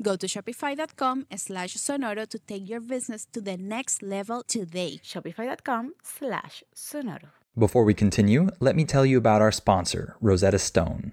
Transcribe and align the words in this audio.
Go 0.00 0.16
to 0.16 0.26
shopify.com 0.26 1.26
slash 1.36 1.76
sonoro 1.76 2.28
to 2.28 2.38
take 2.38 2.68
your 2.68 2.80
business 2.80 3.26
to 3.32 3.40
the 3.40 3.56
next 3.56 4.02
level 4.02 4.42
today. 4.42 5.00
Shopify.com 5.04 5.94
slash 6.02 6.64
sonoro. 6.74 7.28
Before 7.58 7.84
we 7.84 7.92
continue, 7.92 8.48
let 8.60 8.76
me 8.76 8.84
tell 8.84 9.04
you 9.04 9.18
about 9.18 9.42
our 9.42 9.52
sponsor, 9.52 10.16
Rosetta 10.20 10.58
Stone. 10.58 11.12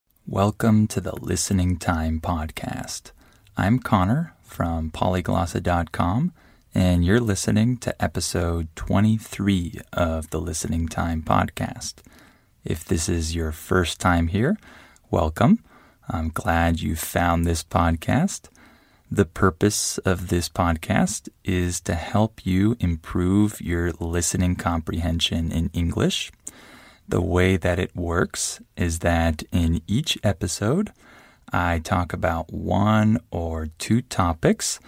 Welcome 0.27 0.87
to 0.89 1.01
the 1.01 1.15
Listening 1.19 1.77
Time 1.77 2.21
Podcast. 2.21 3.11
I'm 3.57 3.79
Connor 3.79 4.33
from 4.43 4.91
polyglossa.com, 4.91 6.31
and 6.73 7.03
you're 7.03 7.19
listening 7.19 7.77
to 7.77 8.01
episode 8.01 8.69
23 8.75 9.81
of 9.91 10.29
the 10.29 10.39
Listening 10.39 10.87
Time 10.87 11.23
Podcast. 11.23 11.95
If 12.63 12.85
this 12.85 13.09
is 13.09 13.35
your 13.35 13.51
first 13.51 13.99
time 13.99 14.27
here, 14.27 14.57
welcome. 15.09 15.63
I'm 16.07 16.29
glad 16.29 16.79
you 16.79 16.95
found 16.95 17.45
this 17.45 17.63
podcast. 17.63 18.47
The 19.11 19.25
purpose 19.25 19.97
of 19.99 20.29
this 20.29 20.47
podcast 20.47 21.29
is 21.43 21.81
to 21.81 21.95
help 21.95 22.45
you 22.45 22.77
improve 22.79 23.59
your 23.59 23.91
listening 23.99 24.55
comprehension 24.55 25.51
in 25.51 25.71
English 25.73 26.31
the 27.11 27.21
way 27.21 27.57
that 27.57 27.77
it 27.77 27.95
works 27.95 28.61
is 28.75 28.99
that 28.99 29.43
in 29.51 29.81
each 29.85 30.17
episode, 30.23 30.91
I 31.53 31.79
talk 31.79 32.13
about 32.13 32.51
one 32.51 33.19
or 33.29 33.67
two 33.77 34.01
topics 34.01 34.79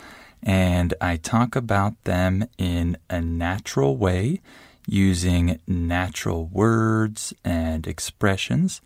and 0.41 0.93
I 1.01 1.17
talk 1.17 1.55
about 1.55 2.01
them 2.05 2.45
in 2.57 2.97
a 3.09 3.19
natural 3.21 3.97
way 3.97 4.41
using 4.87 5.59
natural 5.67 6.45
words 6.45 7.33
and 7.43 7.85
expressions, 7.85 8.81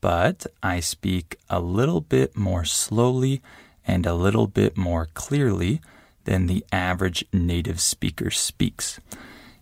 but 0.00 0.46
I 0.62 0.78
speak 0.78 1.36
a 1.50 1.60
little 1.60 2.00
bit 2.00 2.36
more 2.36 2.64
slowly 2.64 3.42
and 3.84 4.06
a 4.06 4.14
little 4.14 4.46
bit 4.46 4.76
more 4.76 5.08
clearly 5.14 5.80
than 6.24 6.46
the 6.46 6.64
average 6.70 7.24
native 7.32 7.80
speaker 7.80 8.30
speaks. 8.30 9.00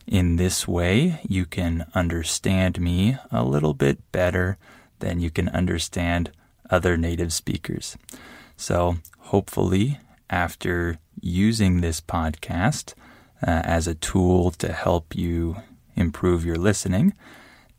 In 0.07 0.37
this 0.37 0.69
way, 0.69 1.21
you 1.29 1.47
can 1.47 1.87
understand 1.95 2.81
me 2.81 3.19
a 3.33 3.45
little 3.45 3.75
bit 3.75 3.99
better 4.13 4.57
than 5.01 5.21
you 5.21 5.31
can 5.31 5.49
understand 5.49 6.31
other 6.71 6.97
native 6.97 7.33
speakers. 7.33 7.97
So, 8.57 8.99
hopefully, 9.19 9.99
after 10.31 10.99
using 11.21 11.81
this 11.81 12.01
podcast 12.01 12.95
uh, 13.45 13.63
as 13.65 13.89
a 13.89 13.95
tool 13.97 14.53
to 14.53 14.73
help 14.73 15.15
you 15.15 15.57
improve 15.97 16.45
your 16.45 16.57
listening, 16.57 17.13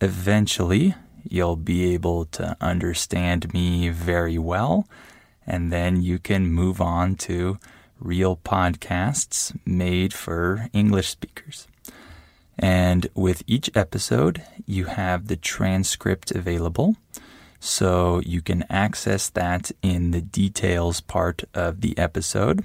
eventually 0.01 0.95
you'll 1.29 1.55
be 1.55 1.93
able 1.93 2.25
to 2.25 2.57
understand 2.59 3.53
me 3.53 3.89
very 3.89 4.37
well, 4.37 4.87
and 5.45 5.71
then 5.71 6.01
you 6.01 6.19
can 6.19 6.47
move 6.47 6.81
on 6.81 7.15
to 7.15 7.57
real 7.99 8.35
podcasts 8.35 9.57
made 9.65 10.13
for 10.13 10.67
English 10.73 11.07
speakers. 11.09 11.67
And 12.59 13.07
with 13.13 13.43
each 13.45 13.69
episode, 13.75 14.43
you 14.65 14.85
have 14.85 15.27
the 15.27 15.35
transcript 15.35 16.31
available. 16.31 16.95
So 17.59 18.21
you 18.25 18.41
can 18.41 18.65
access 18.69 19.29
that 19.29 19.71
in 19.81 20.11
the 20.11 20.21
details 20.21 21.01
part 21.01 21.43
of 21.53 21.81
the 21.81 21.97
episode. 21.97 22.63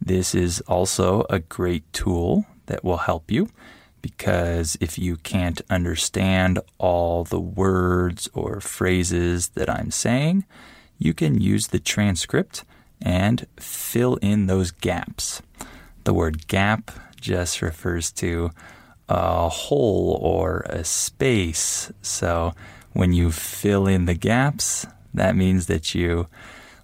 This 0.00 0.34
is 0.34 0.60
also 0.62 1.24
a 1.30 1.38
great 1.38 1.90
tool 1.92 2.46
that 2.66 2.84
will 2.84 2.98
help 2.98 3.30
you 3.30 3.48
because 4.02 4.76
if 4.80 4.98
you 4.98 5.16
can't 5.16 5.60
understand 5.68 6.60
all 6.78 7.24
the 7.24 7.40
words 7.40 8.28
or 8.34 8.60
phrases 8.60 9.48
that 9.48 9.68
I'm 9.68 9.90
saying, 9.90 10.44
you 10.98 11.12
can 11.12 11.40
use 11.40 11.68
the 11.68 11.80
transcript 11.80 12.64
and 13.02 13.46
fill 13.58 14.16
in 14.16 14.46
those 14.46 14.70
gaps. 14.70 15.42
The 16.04 16.14
word 16.14 16.46
gap 16.46 16.92
just 17.20 17.60
refers 17.62 18.12
to 18.12 18.50
a 19.08 19.48
hole 19.48 20.18
or 20.20 20.60
a 20.68 20.84
space. 20.84 21.92
So 22.02 22.52
when 22.92 23.12
you 23.12 23.30
fill 23.30 23.86
in 23.86 24.06
the 24.06 24.14
gaps, 24.14 24.86
that 25.14 25.36
means 25.36 25.66
that 25.66 25.94
you 25.94 26.28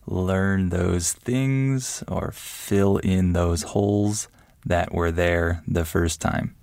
learn 0.07 0.71
those 0.71 1.13
things 1.13 2.03
or 2.09 2.33
fill 2.33 2.99
in 2.99 3.33
those 3.33 3.63
holes 3.63 4.29
that 4.65 4.93
were 4.93 5.11
there 5.11 5.63
the 5.67 5.85
first 5.85 6.21
time. 6.21 6.55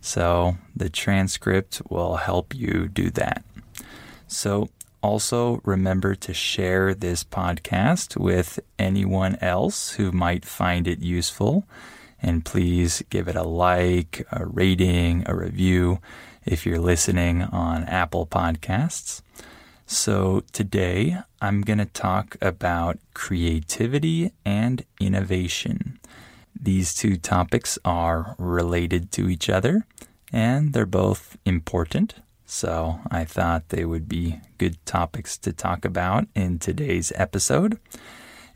So 0.00 0.56
the 0.74 0.88
transcript 0.88 1.82
will 1.88 2.16
help 2.16 2.54
you 2.54 2.88
do 2.88 3.10
that. 3.10 3.44
So 4.26 4.68
also 5.02 5.60
remember 5.64 6.14
to 6.14 6.34
share 6.34 6.94
this 6.94 7.24
podcast 7.24 8.16
with 8.16 8.60
anyone 8.78 9.36
else 9.40 9.92
who 9.92 10.12
might 10.12 10.44
find 10.44 10.86
it 10.86 11.00
useful 11.00 11.66
And 12.22 12.44
please 12.44 13.02
give 13.10 13.28
it 13.28 13.36
a 13.36 13.42
like, 13.42 14.26
a 14.30 14.46
rating, 14.46 15.24
a 15.26 15.34
review 15.34 16.00
if 16.44 16.66
you're 16.66 16.80
listening 16.80 17.42
on 17.42 17.84
Apple 17.84 18.26
Podcasts. 18.26 19.22
So 19.86 20.44
today 20.52 21.18
I'm 21.40 21.62
going 21.62 21.78
to 21.78 21.84
talk 21.84 22.36
about 22.40 22.98
creativity 23.14 24.32
and 24.44 24.84
innovation. 25.00 25.98
These 26.54 26.94
two 26.94 27.16
topics 27.16 27.78
are 27.84 28.36
related 28.38 29.10
to 29.12 29.28
each 29.28 29.48
other 29.48 29.86
and 30.32 30.72
they're 30.72 30.86
both 30.86 31.36
important. 31.44 32.14
So 32.46 33.00
I 33.10 33.24
thought 33.24 33.70
they 33.70 33.84
would 33.84 34.08
be 34.08 34.40
good 34.58 34.84
topics 34.84 35.38
to 35.38 35.52
talk 35.52 35.84
about 35.84 36.26
in 36.34 36.58
today's 36.58 37.12
episode. 37.16 37.78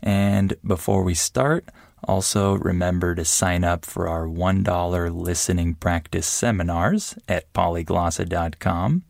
And 0.01 0.55
before 0.65 1.03
we 1.03 1.15
start, 1.15 1.65
also 2.07 2.55
remember 2.55 3.15
to 3.15 3.25
sign 3.25 3.63
up 3.63 3.85
for 3.85 4.07
our 4.07 4.25
$1 4.25 5.15
listening 5.15 5.75
practice 5.75 6.27
seminars 6.27 7.15
at 7.27 7.51
polyglossa.com. 7.53 9.03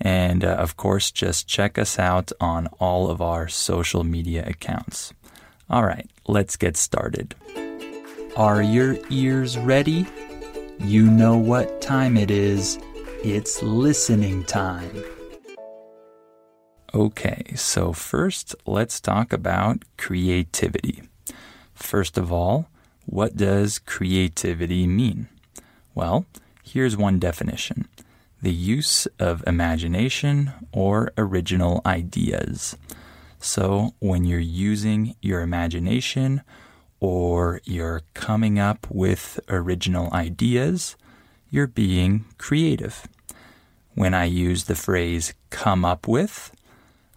And 0.00 0.44
uh, 0.44 0.48
of 0.48 0.76
course, 0.76 1.10
just 1.10 1.48
check 1.48 1.78
us 1.78 1.98
out 1.98 2.30
on 2.40 2.68
all 2.78 3.10
of 3.10 3.20
our 3.20 3.48
social 3.48 4.04
media 4.04 4.44
accounts. 4.46 5.12
All 5.68 5.84
right, 5.84 6.08
let's 6.28 6.56
get 6.56 6.76
started. 6.76 7.34
Are 8.36 8.62
your 8.62 8.98
ears 9.10 9.56
ready? 9.58 10.06
You 10.78 11.10
know 11.10 11.36
what 11.36 11.80
time 11.80 12.16
it 12.16 12.30
is. 12.30 12.78
It's 13.24 13.62
listening 13.62 14.44
time. 14.44 15.02
Okay, 16.94 17.52
so 17.56 17.92
first 17.92 18.54
let's 18.66 19.00
talk 19.00 19.32
about 19.32 19.84
creativity. 19.96 21.02
First 21.76 22.18
of 22.18 22.32
all, 22.32 22.68
what 23.04 23.36
does 23.36 23.78
creativity 23.78 24.86
mean? 24.86 25.28
Well, 25.94 26.26
here's 26.64 26.96
one 26.96 27.18
definition 27.20 27.86
the 28.42 28.52
use 28.52 29.06
of 29.18 29.42
imagination 29.46 30.52
or 30.72 31.12
original 31.16 31.80
ideas. 31.86 32.76
So, 33.38 33.94
when 34.00 34.24
you're 34.24 34.40
using 34.40 35.14
your 35.20 35.40
imagination 35.42 36.42
or 36.98 37.60
you're 37.64 38.02
coming 38.14 38.58
up 38.58 38.86
with 38.90 39.38
original 39.48 40.12
ideas, 40.12 40.96
you're 41.50 41.66
being 41.66 42.24
creative. 42.38 43.06
When 43.94 44.14
I 44.14 44.24
use 44.24 44.64
the 44.64 44.74
phrase 44.74 45.34
come 45.50 45.84
up 45.84 46.08
with, 46.08 46.50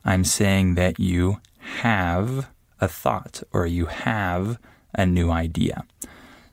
I'm 0.05 0.23
saying 0.23 0.75
that 0.75 0.99
you 0.99 1.39
have 1.81 2.49
a 2.81 2.87
thought 2.87 3.43
or 3.51 3.65
you 3.65 3.87
have 3.87 4.59
a 4.93 5.05
new 5.05 5.31
idea. 5.31 5.85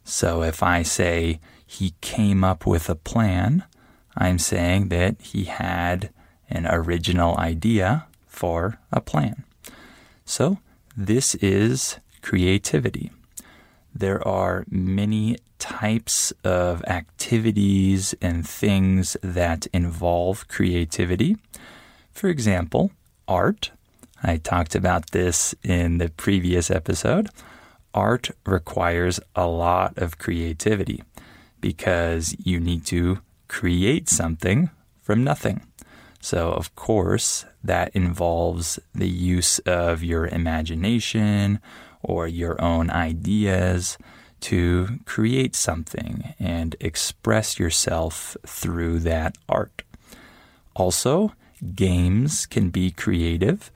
So 0.04 0.42
if 0.42 0.62
I 0.62 0.82
say 0.82 1.40
he 1.66 1.94
came 2.00 2.44
up 2.44 2.66
with 2.66 2.88
a 2.88 2.94
plan, 2.94 3.64
I'm 4.16 4.38
saying 4.38 4.88
that 4.88 5.20
he 5.20 5.44
had 5.44 6.10
an 6.48 6.66
original 6.66 7.36
idea 7.36 8.06
for 8.26 8.78
a 8.92 9.00
plan. 9.00 9.44
So 10.24 10.58
this 10.96 11.34
is 11.36 11.98
creativity. 12.22 13.10
There 13.94 14.26
are 14.26 14.64
many 14.70 15.38
types 15.58 16.32
of 16.44 16.84
activities 16.84 18.14
and 18.20 18.46
things 18.46 19.16
that 19.22 19.66
involve 19.72 20.48
creativity. 20.48 21.36
For 22.12 22.28
example, 22.28 22.92
art. 23.26 23.70
I 24.26 24.38
talked 24.38 24.74
about 24.74 25.12
this 25.12 25.54
in 25.62 25.98
the 25.98 26.08
previous 26.08 26.68
episode. 26.68 27.28
Art 27.94 28.30
requires 28.44 29.20
a 29.36 29.46
lot 29.46 29.96
of 29.96 30.18
creativity 30.18 31.04
because 31.60 32.34
you 32.44 32.58
need 32.58 32.84
to 32.86 33.20
create 33.46 34.08
something 34.08 34.70
from 35.00 35.22
nothing. 35.22 35.62
So, 36.20 36.50
of 36.50 36.74
course, 36.74 37.44
that 37.62 37.94
involves 37.94 38.80
the 38.92 39.08
use 39.08 39.60
of 39.60 40.02
your 40.02 40.26
imagination 40.26 41.60
or 42.02 42.26
your 42.26 42.60
own 42.60 42.90
ideas 42.90 43.96
to 44.40 44.98
create 45.04 45.54
something 45.54 46.34
and 46.40 46.74
express 46.80 47.60
yourself 47.60 48.36
through 48.44 48.98
that 49.00 49.38
art. 49.48 49.84
Also, 50.74 51.32
games 51.76 52.44
can 52.44 52.70
be 52.70 52.90
creative. 52.90 53.70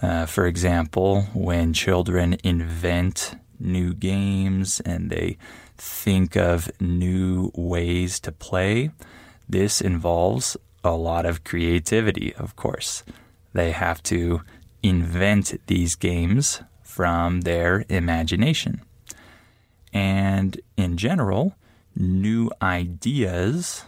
Uh, 0.00 0.26
for 0.26 0.46
example, 0.46 1.22
when 1.34 1.72
children 1.72 2.36
invent 2.44 3.36
new 3.58 3.92
games 3.92 4.80
and 4.80 5.10
they 5.10 5.36
think 5.76 6.36
of 6.36 6.70
new 6.80 7.50
ways 7.54 8.20
to 8.20 8.32
play, 8.32 8.90
this 9.48 9.80
involves 9.80 10.56
a 10.84 10.92
lot 10.92 11.26
of 11.26 11.42
creativity, 11.44 12.34
of 12.36 12.54
course. 12.54 13.02
They 13.52 13.72
have 13.72 14.02
to 14.04 14.42
invent 14.82 15.60
these 15.66 15.96
games 15.96 16.62
from 16.82 17.42
their 17.42 17.84
imagination. 17.88 18.82
And 19.92 20.60
in 20.76 20.96
general, 20.96 21.56
new 21.96 22.50
ideas 22.62 23.84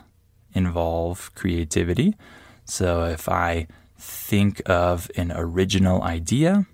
involve 0.54 1.32
creativity. 1.34 2.16
So 2.64 3.04
if 3.04 3.28
I 3.28 3.68
think 4.00 4.62
of 4.66 5.10
an 5.16 5.32
original 5.34 6.02
idea, 6.02 6.66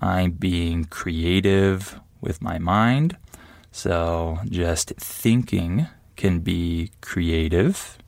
I'm 0.00 0.32
being 0.32 0.84
creative 0.84 1.98
with 2.20 2.42
my 2.42 2.58
mind. 2.58 3.16
So 3.70 4.38
just 4.48 4.92
thinking 4.96 5.86
can 6.16 6.40
be 6.40 6.90
creative. 7.00 7.98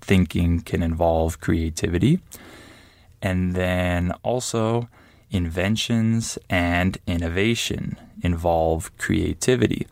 Thinking 0.00 0.60
can 0.60 0.82
involve 0.82 1.40
creativity. 1.40 2.20
And 3.20 3.54
then 3.54 4.12
also, 4.22 4.88
inventions 5.30 6.38
and 6.48 6.98
innovation 7.06 7.98
involve 8.22 8.96
creativity. 8.98 9.86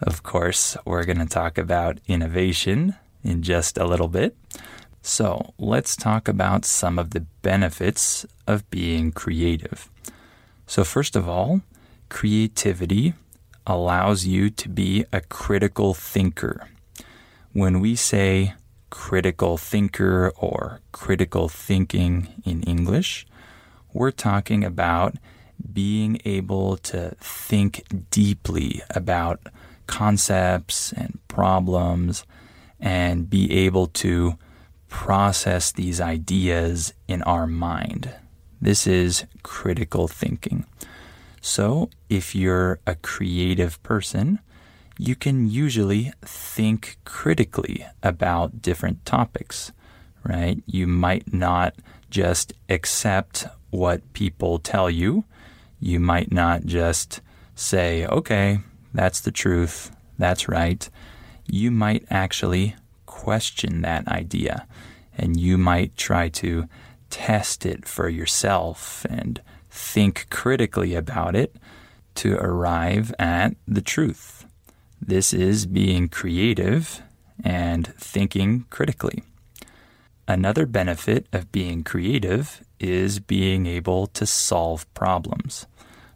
Of 0.00 0.22
course, 0.22 0.76
we're 0.84 1.04
going 1.04 1.18
to 1.18 1.26
talk 1.26 1.58
about 1.58 2.00
innovation 2.08 2.96
in 3.22 3.42
just 3.42 3.78
a 3.78 3.86
little 3.86 4.08
bit. 4.08 4.36
So, 5.04 5.52
let's 5.58 5.96
talk 5.96 6.28
about 6.28 6.64
some 6.64 6.96
of 6.96 7.10
the 7.10 7.26
benefits 7.42 8.24
of 8.46 8.70
being 8.70 9.10
creative. 9.10 9.90
So, 10.68 10.84
first 10.84 11.16
of 11.16 11.28
all, 11.28 11.62
creativity 12.08 13.14
allows 13.66 14.26
you 14.26 14.48
to 14.48 14.68
be 14.68 15.04
a 15.12 15.20
critical 15.20 15.92
thinker. 15.92 16.68
When 17.52 17.80
we 17.80 17.96
say 17.96 18.54
critical 18.90 19.56
thinker 19.56 20.32
or 20.36 20.80
critical 20.92 21.48
thinking 21.48 22.28
in 22.44 22.62
English, 22.62 23.26
we're 23.92 24.12
talking 24.12 24.62
about 24.62 25.16
being 25.72 26.20
able 26.24 26.76
to 26.76 27.16
think 27.20 27.82
deeply 28.10 28.82
about 28.90 29.40
concepts 29.88 30.92
and 30.92 31.18
problems 31.26 32.24
and 32.78 33.28
be 33.28 33.50
able 33.52 33.88
to 33.88 34.38
process 34.92 35.72
these 35.72 36.02
ideas 36.02 36.92
in 37.08 37.22
our 37.22 37.46
mind. 37.46 38.14
This 38.60 38.86
is 38.86 39.24
critical 39.42 40.06
thinking. 40.06 40.66
So, 41.40 41.88
if 42.10 42.34
you're 42.34 42.78
a 42.86 42.94
creative 42.94 43.82
person, 43.82 44.38
you 44.98 45.16
can 45.16 45.48
usually 45.50 46.12
think 46.20 46.98
critically 47.04 47.86
about 48.02 48.60
different 48.60 49.04
topics, 49.06 49.72
right? 50.24 50.62
You 50.66 50.86
might 50.86 51.32
not 51.32 51.74
just 52.10 52.52
accept 52.68 53.46
what 53.70 54.12
people 54.12 54.58
tell 54.58 54.90
you. 54.90 55.24
You 55.80 55.98
might 56.00 56.30
not 56.30 56.66
just 56.66 57.22
say, 57.56 58.06
okay, 58.06 58.60
that's 58.92 59.20
the 59.20 59.32
truth, 59.32 59.90
that's 60.18 60.48
right. 60.48 60.88
You 61.46 61.70
might 61.70 62.04
actually 62.10 62.76
question 63.06 63.80
that 63.82 64.06
idea 64.06 64.66
and 65.16 65.38
you 65.38 65.58
might 65.58 65.96
try 65.96 66.28
to 66.28 66.68
test 67.10 67.66
it 67.66 67.86
for 67.86 68.08
yourself 68.08 69.04
and 69.08 69.40
think 69.70 70.26
critically 70.30 70.94
about 70.94 71.34
it 71.36 71.56
to 72.14 72.36
arrive 72.36 73.14
at 73.18 73.54
the 73.66 73.82
truth. 73.82 74.46
This 75.00 75.32
is 75.32 75.66
being 75.66 76.08
creative 76.08 77.02
and 77.42 77.86
thinking 77.96 78.66
critically. 78.70 79.22
Another 80.28 80.66
benefit 80.66 81.26
of 81.32 81.50
being 81.50 81.82
creative 81.82 82.62
is 82.78 83.18
being 83.18 83.66
able 83.66 84.06
to 84.08 84.24
solve 84.24 84.92
problems. 84.94 85.66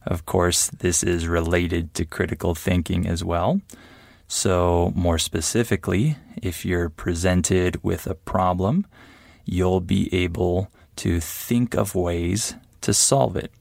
Of 0.06 0.24
course, 0.24 0.68
this 0.68 1.02
is 1.02 1.26
related 1.26 1.92
to 1.94 2.04
critical 2.04 2.54
thinking 2.54 3.06
as 3.06 3.24
well. 3.24 3.60
So, 4.28 4.92
more 4.96 5.18
specifically, 5.18 6.16
if 6.42 6.64
you're 6.64 6.88
presented 6.88 7.82
with 7.84 8.06
a 8.06 8.14
problem, 8.14 8.86
you'll 9.44 9.80
be 9.80 10.12
able 10.12 10.70
to 10.96 11.20
think 11.20 11.74
of 11.74 11.94
ways 11.94 12.54
to 12.80 12.92
solve 12.92 13.36
it. 13.36 13.52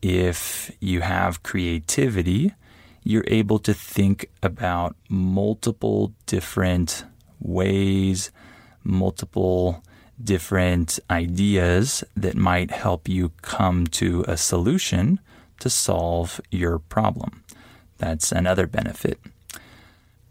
If 0.00 0.70
you 0.80 1.02
have 1.02 1.42
creativity, 1.42 2.54
you're 3.02 3.24
able 3.26 3.58
to 3.60 3.74
think 3.74 4.30
about 4.42 4.96
multiple 5.08 6.14
different 6.26 7.04
ways, 7.38 8.30
multiple 8.82 9.84
different 10.22 10.98
ideas 11.10 12.04
that 12.16 12.36
might 12.36 12.70
help 12.70 13.08
you 13.08 13.32
come 13.42 13.86
to 13.88 14.24
a 14.26 14.36
solution 14.36 15.20
to 15.60 15.68
solve 15.68 16.40
your 16.50 16.78
problem. 16.78 17.44
That's 17.98 18.32
another 18.32 18.66
benefit. 18.66 19.18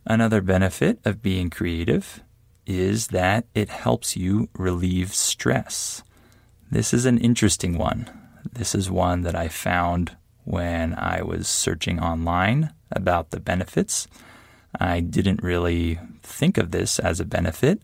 Another 0.06 0.42
benefit 0.42 1.00
of 1.06 1.22
being 1.22 1.50
creative 1.50 2.22
is 2.66 3.08
that 3.08 3.46
it 3.54 3.70
helps 3.70 4.18
you 4.18 4.50
relieve 4.58 5.14
stress. 5.14 6.04
This 6.70 6.94
is 6.94 7.06
an 7.06 7.18
interesting 7.18 7.78
one. 7.78 8.10
This 8.52 8.76
is 8.76 8.92
one 8.92 9.22
that 9.22 9.36
I 9.36 9.48
found 9.48 10.18
when 10.44 10.94
I 10.94 11.22
was 11.22 11.48
searching 11.48 12.00
online 12.00 12.74
about 12.92 13.32
the 13.32 13.40
benefits. 13.40 14.08
I 14.80 15.00
didn't 15.00 15.44
really 15.44 16.00
think 16.22 16.58
of 16.58 16.72
this 16.72 17.00
as 17.00 17.20
a 17.20 17.26
benefit, 17.26 17.82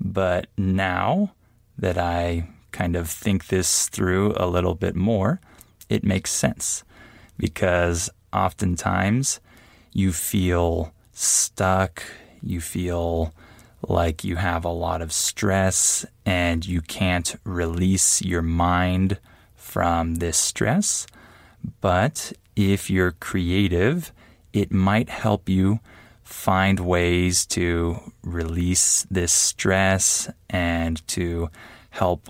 but 0.00 0.46
now 0.56 1.32
that 1.76 1.98
I 1.98 2.48
kind 2.72 2.96
of 2.96 3.10
think 3.10 3.48
this 3.48 3.88
through 3.88 4.34
a 4.36 4.46
little 4.46 4.74
bit 4.74 4.94
more, 4.94 5.40
it 5.88 6.04
makes 6.04 6.30
sense 6.30 6.84
because 7.36 8.08
oftentimes 8.32 9.40
you 9.92 10.12
feel 10.12 10.92
stuck, 11.18 12.02
you 12.42 12.60
feel 12.60 13.34
like 13.86 14.24
you 14.24 14.36
have 14.36 14.64
a 14.64 14.68
lot 14.68 15.02
of 15.02 15.12
stress 15.12 16.04
and 16.24 16.66
you 16.66 16.80
can't 16.80 17.36
release 17.44 18.22
your 18.22 18.42
mind 18.42 19.18
from 19.54 20.16
this 20.16 20.36
stress. 20.36 21.06
But 21.80 22.32
if 22.56 22.90
you're 22.90 23.12
creative, 23.12 24.12
it 24.52 24.72
might 24.72 25.08
help 25.08 25.48
you 25.48 25.80
find 26.22 26.80
ways 26.80 27.46
to 27.46 28.12
release 28.22 29.06
this 29.10 29.32
stress 29.32 30.30
and 30.50 31.06
to 31.08 31.50
help 31.90 32.28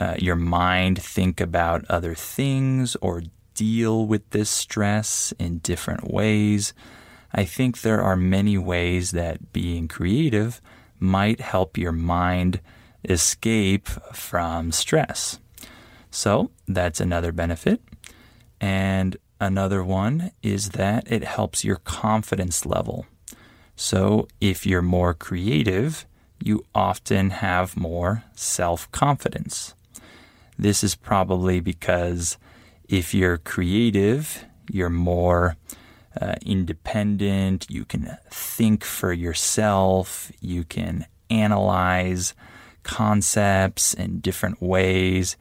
uh, 0.00 0.14
your 0.18 0.36
mind 0.36 1.02
think 1.02 1.40
about 1.40 1.84
other 1.88 2.14
things 2.14 2.96
or 2.96 3.22
deal 3.54 4.06
with 4.06 4.28
this 4.30 4.50
stress 4.50 5.32
in 5.38 5.58
different 5.58 6.12
ways. 6.12 6.72
I 7.32 7.44
think 7.44 7.80
there 7.80 8.02
are 8.02 8.16
many 8.16 8.58
ways 8.58 9.12
that 9.12 9.52
being 9.52 9.88
creative 9.88 10.60
might 10.98 11.40
help 11.40 11.78
your 11.78 11.92
mind 11.92 12.60
escape 13.04 13.88
from 14.12 14.72
stress. 14.72 15.38
So 16.10 16.50
that's 16.66 17.00
another 17.00 17.32
benefit. 17.32 17.80
And 18.60 19.16
another 19.40 19.82
one 19.82 20.32
is 20.42 20.70
that 20.70 21.10
it 21.10 21.24
helps 21.24 21.64
your 21.64 21.76
confidence 21.76 22.66
level. 22.66 23.06
So 23.76 24.28
if 24.40 24.66
you're 24.66 24.82
more 24.82 25.14
creative, 25.14 26.04
you 26.42 26.64
often 26.74 27.30
have 27.30 27.76
more 27.76 28.24
self 28.34 28.90
confidence. 28.92 29.74
This 30.58 30.84
is 30.84 30.94
probably 30.94 31.60
because 31.60 32.36
if 32.88 33.14
you're 33.14 33.38
creative, 33.38 34.44
you're 34.70 34.90
more 34.90 35.56
uh, 36.18 36.34
independent, 36.44 37.66
you 37.68 37.84
can 37.84 38.16
think 38.30 38.84
for 38.84 39.12
yourself, 39.12 40.32
you 40.40 40.64
can 40.64 41.06
analyze 41.28 42.34
concepts 42.82 43.94
in 43.94 44.20
different 44.20 44.60
ways, 44.62 45.36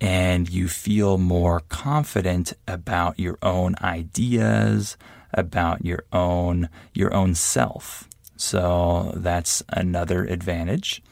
and 0.00 0.48
you 0.48 0.68
feel 0.68 1.18
more 1.18 1.60
confident 1.68 2.52
about 2.66 3.18
your 3.18 3.38
own 3.42 3.74
ideas, 3.82 4.96
about 5.34 5.84
your 5.84 6.04
own 6.12 6.68
your 6.94 7.12
own 7.12 7.34
self. 7.34 8.08
So 8.36 9.12
that's 9.16 9.62
another 9.68 10.24
advantage. 10.24 11.02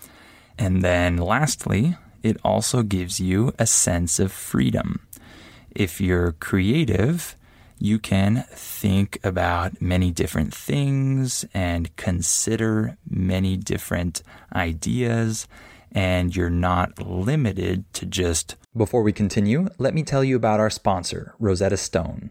And 0.59 0.83
then 0.83 1.17
lastly, 1.17 1.97
it 2.23 2.37
also 2.43 2.83
gives 2.83 3.21
you 3.21 3.53
a 3.59 3.67
sense 3.67 4.19
of 4.19 4.33
freedom. 4.33 5.07
If 5.71 6.01
you're 6.01 6.33
creative, 6.33 7.37
you 7.79 7.99
can 7.99 8.45
think 8.51 9.19
about 9.25 9.81
many 9.81 10.11
different 10.11 10.55
things 10.55 11.45
and 11.53 11.95
consider 11.97 12.97
many 13.09 13.57
different 13.57 14.23
ideas, 14.55 15.47
and 15.93 16.35
you're 16.35 16.51
not 16.51 16.99
limited 17.01 17.91
to 17.95 18.07
just. 18.07 18.57
Before 18.77 19.03
we 19.03 19.13
continue, 19.13 19.69
let 19.79 19.95
me 19.95 20.03
tell 20.03 20.25
you 20.25 20.37
about 20.37 20.61
our 20.61 20.71
sponsor, 20.71 21.35
Rosetta 21.39 21.77
Stone. 21.77 22.31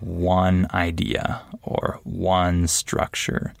one 0.00 0.66
idea 0.72 1.42
or 1.62 2.00
one 2.04 2.66
structure. 2.66 3.54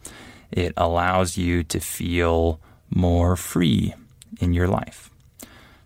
It 0.50 0.72
allows 0.76 1.36
you 1.36 1.62
to 1.64 1.80
feel 1.80 2.60
more 2.88 3.36
free 3.36 3.94
in 4.40 4.52
your 4.52 4.68
life. 4.68 5.10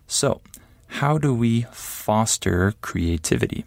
So, 0.07 0.41
how 0.87 1.17
do 1.17 1.33
we 1.33 1.63
foster 1.71 2.73
creativity? 2.81 3.65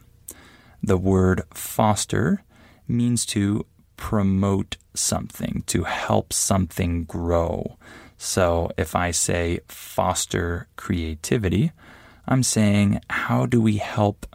The 0.82 0.96
word 0.96 1.42
foster 1.52 2.42
means 2.86 3.26
to 3.26 3.66
promote 3.96 4.76
something, 4.94 5.62
to 5.66 5.84
help 5.84 6.32
something 6.32 7.04
grow. 7.04 7.76
So, 8.16 8.70
if 8.76 8.96
I 8.96 9.10
say 9.10 9.60
foster 9.68 10.68
creativity, 10.76 11.72
I'm 12.26 12.42
saying, 12.42 13.00
how 13.08 13.46
do 13.46 13.60
we 13.60 13.76
help 13.78 14.26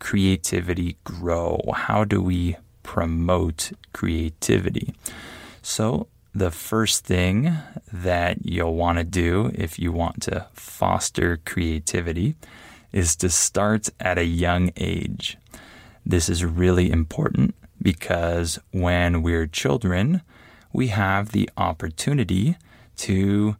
creativity 0.00 0.96
grow? 1.04 1.60
How 1.72 2.02
do 2.02 2.20
we 2.20 2.56
promote 2.82 3.72
creativity? 3.92 4.94
So, 5.62 6.08
the 6.34 6.50
first 6.50 7.04
thing 7.04 7.56
that 7.92 8.44
you'll 8.44 8.74
want 8.74 8.98
to 8.98 9.04
do 9.04 9.50
if 9.54 9.78
you 9.78 9.92
want 9.92 10.22
to 10.22 10.46
foster 10.52 11.38
creativity 11.44 12.36
is 12.92 13.16
to 13.16 13.28
start 13.28 13.88
at 14.00 14.18
a 14.18 14.24
young 14.24 14.70
age. 14.76 15.36
This 16.04 16.28
is 16.28 16.44
really 16.44 16.90
important 16.90 17.54
because 17.82 18.58
when 18.72 19.22
we're 19.22 19.46
children, 19.46 20.22
we 20.72 20.88
have 20.88 21.32
the 21.32 21.50
opportunity 21.56 22.56
to 22.98 23.56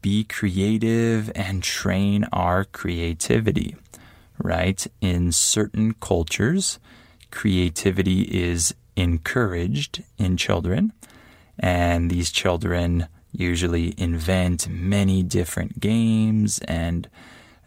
be 0.00 0.24
creative 0.24 1.30
and 1.34 1.62
train 1.62 2.24
our 2.32 2.64
creativity 2.64 3.76
right? 4.38 4.86
In 5.00 5.32
certain 5.32 5.94
cultures, 5.94 6.78
creativity 7.30 8.22
is 8.22 8.74
encouraged 8.96 10.02
in 10.18 10.36
children, 10.36 10.92
and 11.58 12.10
these 12.10 12.30
children 12.30 13.08
usually 13.32 13.94
invent 13.98 14.68
many 14.68 15.22
different 15.22 15.80
games 15.80 16.60
and 16.60 17.08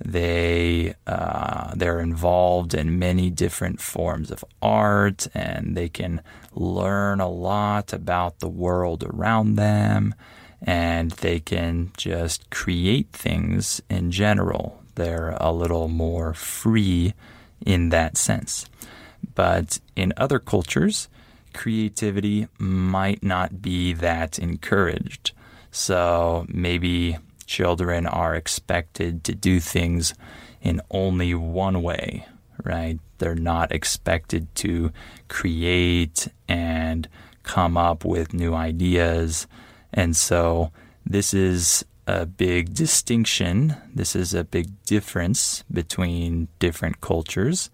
they 0.04 0.94
uh, 1.08 1.74
they're 1.76 2.00
involved 2.00 2.74
in 2.74 3.00
many 3.00 3.30
different 3.30 3.82
forms 3.82 4.32
of 4.32 4.46
art 4.62 5.28
and 5.34 5.76
they 5.76 5.90
can 5.90 6.22
learn 6.54 7.20
a 7.20 7.30
lot 7.30 7.92
about 7.94 8.40
the 8.40 8.48
world 8.48 9.04
around 9.04 9.56
them 9.56 10.14
and 10.62 11.12
they 11.12 11.40
can 11.40 11.92
just 11.98 12.50
create 12.50 13.12
things 13.12 13.82
in 13.90 14.12
general 14.12 14.82
they're 14.98 15.38
a 15.40 15.52
little 15.52 15.88
more 15.88 16.34
free 16.34 17.14
in 17.66 17.90
that 17.90 18.18
sense 18.18 18.66
but 19.34 19.80
in 19.96 20.14
other 20.18 20.40
cultures 20.40 21.08
creativity 21.54 22.48
might 22.60 23.24
not 23.24 23.62
be 23.62 23.94
that 23.94 24.38
encouraged 24.38 25.32
so 25.72 26.46
maybe 26.50 27.18
children 27.48 28.06
are 28.06 28.36
expected 28.36 29.24
to 29.24 29.34
do 29.34 29.60
things 29.60 30.14
in 30.62 30.82
only 30.92 31.34
one 31.34 31.82
way, 31.82 32.26
right? 32.64 33.00
They're 33.18 33.36
not 33.36 33.72
expected 33.72 34.54
to 34.56 34.92
create 35.28 36.28
and 36.48 37.08
come 37.44 37.78
up 37.78 38.04
with 38.04 38.34
new 38.34 38.54
ideas. 38.54 39.48
And 39.94 40.16
so 40.16 40.72
this 41.06 41.34
is 41.34 41.86
a 42.08 42.26
big 42.26 42.74
distinction. 42.74 43.76
This 43.94 44.16
is 44.16 44.34
a 44.34 44.46
big 44.46 44.70
difference 44.86 45.64
between 45.70 46.48
different 46.58 47.02
cultures. 47.02 47.70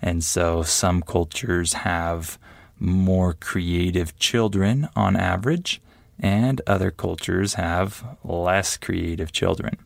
And 0.00 0.24
so 0.24 0.62
some 0.62 1.02
cultures 1.02 1.74
have 1.74 2.38
more 2.78 3.34
creative 3.34 4.18
children 4.18 4.88
on 4.96 5.16
average, 5.16 5.80
and 6.18 6.60
other 6.66 6.90
cultures 6.90 7.54
have 7.54 8.04
less 8.24 8.76
creative 8.76 9.32
children. 9.32 9.78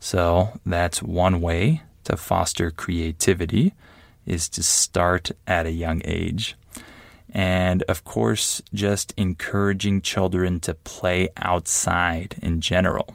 So 0.00 0.58
that's 0.64 1.02
one 1.02 1.40
way 1.40 1.82
to 2.04 2.16
foster 2.16 2.70
creativity 2.70 3.74
is 4.24 4.48
to 4.50 4.62
start 4.62 5.30
at 5.46 5.66
a 5.66 5.72
young 5.72 6.00
age. 6.04 6.56
And 7.30 7.82
of 7.82 8.04
course, 8.04 8.62
just 8.72 9.12
encouraging 9.16 10.00
children 10.00 10.58
to 10.60 10.74
play 10.74 11.28
outside 11.36 12.36
in 12.42 12.60
general. 12.60 13.14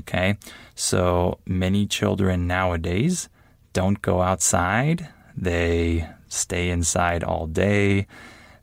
Okay. 0.00 0.36
So 0.74 1.38
many 1.46 1.86
children 1.86 2.46
nowadays 2.46 3.28
don't 3.72 4.02
go 4.02 4.22
outside. 4.22 5.08
They 5.36 6.08
stay 6.28 6.70
inside 6.70 7.24
all 7.24 7.46
day. 7.46 8.06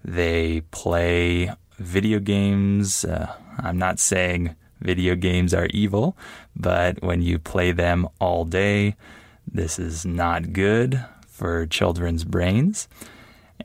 They 0.03 0.61
play 0.71 1.51
video 1.79 2.19
games. 2.19 3.05
Uh, 3.05 3.33
I'm 3.59 3.77
not 3.77 3.99
saying 3.99 4.55
video 4.81 5.15
games 5.15 5.53
are 5.53 5.67
evil, 5.67 6.17
but 6.55 7.01
when 7.01 7.21
you 7.21 7.39
play 7.39 7.71
them 7.71 8.07
all 8.19 8.45
day, 8.45 8.95
this 9.51 9.79
is 9.79 10.05
not 10.05 10.53
good 10.53 11.03
for 11.27 11.65
children's 11.65 12.23
brains. 12.23 12.87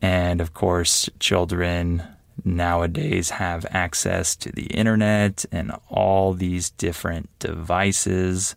And 0.01 0.41
of 0.41 0.55
course, 0.55 1.11
children 1.19 2.03
nowadays 2.45 3.31
have 3.31 3.67
access 3.71 4.37
to 4.37 4.53
the 4.53 4.67
internet 4.67 5.45
and 5.51 5.73
all 5.89 6.33
these 6.33 6.71
different 6.71 7.29
devices. 7.39 8.55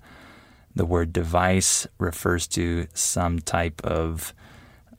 The 0.75 0.85
word 0.85 1.13
device 1.13 1.87
refers 1.97 2.47
to 2.47 2.87
some 2.93 3.39
type 3.39 3.81
of 3.83 4.33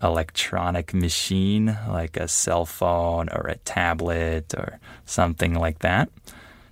electronic 0.03 0.93
machine 0.93 1.77
like 1.89 2.17
a 2.17 2.29
cell 2.29 2.67
phone 2.67 3.29
or 3.31 3.47
a 3.47 3.57
tablet 3.57 4.55
or 4.55 4.79
something 5.07 5.55
like 5.55 5.81
that. 5.81 6.11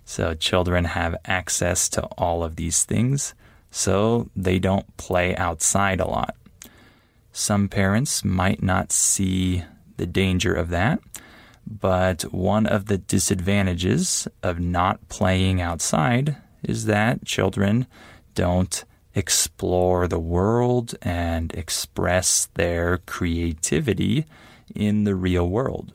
So 0.05 0.35
children 0.35 0.85
have 0.85 1.17
access 1.25 1.89
to 1.91 2.03
all 2.19 2.45
of 2.45 2.57
these 2.57 2.85
things, 2.85 3.35
so 3.71 4.29
they 4.37 4.59
don't 4.59 4.97
play 4.97 5.35
outside 5.37 6.01
a 6.01 6.07
lot. 6.07 6.37
Some 7.33 7.69
parents 7.69 8.23
might 8.25 8.63
not 8.63 8.93
see 8.93 9.65
the 9.97 10.07
danger 10.07 10.53
of 10.53 10.69
that, 10.69 11.01
but 11.67 12.23
one 12.33 12.67
of 12.67 12.87
the 12.87 12.99
disadvantages 12.99 14.29
of 14.43 14.59
not 14.59 15.09
playing 15.09 15.61
outside 15.61 16.37
is 16.63 16.87
that 16.87 17.25
children 17.25 17.87
don't 18.35 18.85
explore 19.15 20.09
the 20.09 20.19
world 20.19 20.95
and 21.03 21.53
express 21.55 22.47
their 22.55 22.99
creativity 22.99 24.25
in 24.75 25.05
the 25.05 25.15
real 25.15 25.49
world. 25.49 25.93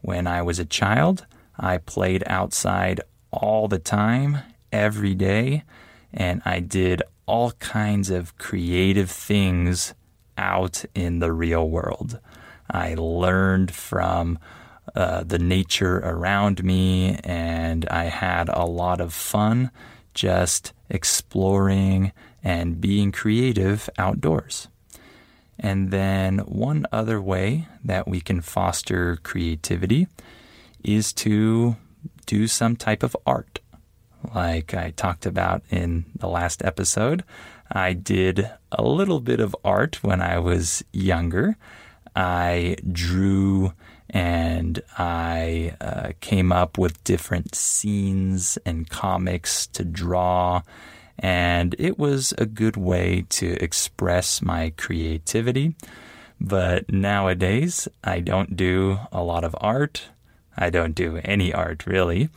When 0.00 0.26
I 0.26 0.42
was 0.42 0.58
a 0.58 0.64
child, 0.64 1.26
I 1.58 1.78
played 1.78 2.24
outside 2.26 3.00
all 3.30 3.68
the 3.68 3.78
time, 3.78 4.38
every 4.70 5.14
day, 5.14 5.64
and 6.12 6.42
I 6.44 6.60
did 6.60 7.02
all 7.26 7.52
kinds 7.52 8.10
of 8.10 8.36
creative 8.36 9.10
things 9.10 9.94
out 10.36 10.84
in 10.94 11.20
the 11.20 11.32
real 11.32 11.68
world. 11.68 12.18
I 12.70 12.94
learned 12.94 13.70
from 13.72 14.38
uh, 14.94 15.24
the 15.24 15.38
nature 15.38 15.98
around 15.98 16.64
me, 16.64 17.18
and 17.24 17.86
I 17.88 18.04
had 18.04 18.48
a 18.48 18.64
lot 18.64 19.00
of 19.00 19.12
fun 19.12 19.70
just 20.14 20.72
exploring 20.90 22.12
and 22.44 22.80
being 22.80 23.12
creative 23.12 23.88
outdoors. 23.96 24.68
And 25.58 25.90
then, 25.90 26.38
one 26.40 26.86
other 26.90 27.20
way 27.20 27.68
that 27.84 28.08
we 28.08 28.20
can 28.20 28.40
foster 28.40 29.16
creativity 29.22 30.08
is 30.82 31.12
to 31.12 31.76
do 32.26 32.46
some 32.46 32.76
type 32.76 33.02
of 33.02 33.16
art. 33.26 33.60
Like 34.34 34.74
I 34.74 34.90
talked 34.90 35.26
about 35.26 35.62
in 35.70 36.06
the 36.18 36.28
last 36.28 36.64
episode, 36.64 37.24
I 37.70 37.92
did 37.92 38.50
a 38.70 38.82
little 38.82 39.20
bit 39.20 39.40
of 39.40 39.56
art 39.64 40.02
when 40.02 40.20
I 40.20 40.38
was 40.38 40.84
younger. 40.92 41.56
I 42.14 42.76
drew 42.90 43.72
and 44.12 44.82
I 44.98 45.74
uh, 45.80 46.12
came 46.20 46.52
up 46.52 46.78
with 46.78 47.02
different 47.04 47.54
scenes 47.54 48.58
and 48.66 48.88
comics 48.88 49.66
to 49.68 49.84
draw 49.84 50.62
and 51.18 51.76
it 51.78 51.98
was 51.98 52.34
a 52.36 52.46
good 52.46 52.76
way 52.76 53.24
to 53.30 53.52
express 53.62 54.42
my 54.42 54.72
creativity. 54.76 55.74
But 56.40 56.92
nowadays, 56.92 57.86
I 58.02 58.20
don't 58.20 58.56
do 58.56 58.98
a 59.12 59.22
lot 59.22 59.44
of 59.44 59.54
art. 59.60 60.08
I 60.56 60.70
don't 60.70 60.94
do 60.94 61.20
any 61.24 61.54
art 61.54 61.86
really, 61.86 62.28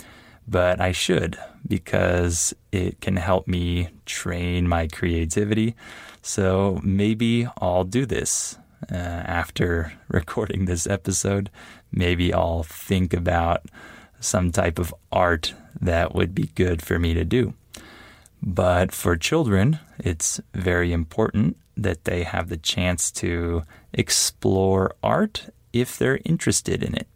but 0.47 0.79
I 0.79 0.91
should 0.91 1.37
because 1.67 2.53
it 2.71 3.01
can 3.01 3.15
help 3.15 3.47
me 3.47 3.89
train 4.05 4.67
my 4.67 4.87
creativity. 4.87 5.75
So 6.21 6.79
maybe 6.83 7.47
I'll 7.59 7.83
do 7.83 8.05
this 8.05 8.57
uh, 8.91 8.95
after 8.95 9.93
recording 10.07 10.65
this 10.65 10.87
episode. 10.87 11.49
Maybe 11.91 12.33
I'll 12.33 12.63
think 12.63 13.13
about 13.13 13.65
some 14.19 14.51
type 14.51 14.79
of 14.79 14.93
art 15.11 15.53
that 15.79 16.15
would 16.15 16.33
be 16.33 16.51
good 16.55 16.81
for 16.81 16.99
me 16.99 17.13
to 17.13 17.25
do. 17.25 17.53
But 18.41 18.91
for 18.91 19.15
children, 19.17 19.79
it's 19.97 20.39
very 20.53 20.91
important 20.93 21.57
that 21.75 22.05
they 22.05 22.23
have 22.23 22.49
the 22.49 22.57
chance 22.57 23.11
to 23.11 23.63
explore 23.93 24.95
art 25.03 25.49
if 25.73 25.97
they're 25.97 26.19
interested 26.23 26.83
in 26.83 26.95
it. 26.95 27.07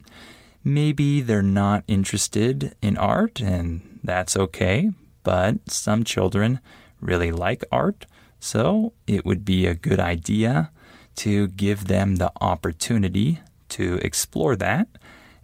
Maybe 0.63 1.21
they're 1.21 1.41
not 1.41 1.83
interested 1.87 2.75
in 2.81 2.97
art, 2.97 3.39
and 3.39 3.99
that's 4.03 4.35
okay, 4.35 4.91
but 5.23 5.69
some 5.69 6.03
children 6.03 6.59
really 6.99 7.31
like 7.31 7.63
art, 7.71 8.05
so 8.39 8.93
it 9.07 9.25
would 9.25 9.45
be 9.45 9.65
a 9.65 9.75
good 9.75 9.99
idea 9.99 10.71
to 11.19 11.49
give 11.49 11.87
them 11.87 12.15
the 12.15 12.31
opportunity 12.39 13.39
to 13.67 13.95
explore 14.01 14.55
that 14.55 14.87